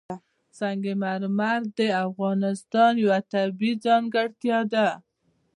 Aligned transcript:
سنگ 0.59 0.83
مرمر 1.01 1.61
د 1.77 1.79
افغانستان 2.07 2.91
یوه 3.03 3.19
طبیعي 3.33 3.73
ځانګړتیا 3.85 4.59
ده. 4.73 4.87